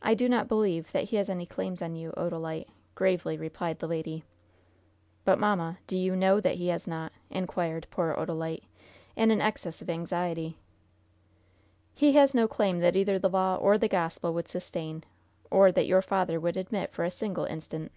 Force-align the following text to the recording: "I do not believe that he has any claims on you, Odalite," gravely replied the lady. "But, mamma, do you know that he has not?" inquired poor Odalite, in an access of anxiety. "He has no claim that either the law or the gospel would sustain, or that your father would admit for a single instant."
"I 0.00 0.14
do 0.14 0.28
not 0.28 0.46
believe 0.46 0.92
that 0.92 1.06
he 1.10 1.16
has 1.16 1.28
any 1.28 1.44
claims 1.44 1.82
on 1.82 1.96
you, 1.96 2.12
Odalite," 2.16 2.68
gravely 2.94 3.36
replied 3.36 3.80
the 3.80 3.88
lady. 3.88 4.22
"But, 5.24 5.40
mamma, 5.40 5.78
do 5.88 5.98
you 5.98 6.14
know 6.14 6.38
that 6.40 6.54
he 6.54 6.68
has 6.68 6.86
not?" 6.86 7.10
inquired 7.30 7.88
poor 7.90 8.14
Odalite, 8.16 8.62
in 9.16 9.32
an 9.32 9.40
access 9.40 9.82
of 9.82 9.90
anxiety. 9.90 10.56
"He 11.96 12.12
has 12.12 12.32
no 12.32 12.46
claim 12.46 12.78
that 12.78 12.94
either 12.94 13.18
the 13.18 13.28
law 13.28 13.56
or 13.56 13.76
the 13.76 13.88
gospel 13.88 14.32
would 14.34 14.46
sustain, 14.46 15.02
or 15.50 15.72
that 15.72 15.88
your 15.88 16.00
father 16.00 16.38
would 16.38 16.56
admit 16.56 16.92
for 16.92 17.02
a 17.04 17.10
single 17.10 17.46
instant." 17.46 17.90